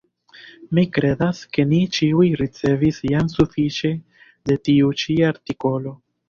[0.77, 3.93] Mi kredas, ke ni ĉiuj ricevis jam sufiĉe
[4.53, 5.97] de tiu ĉi artikolo.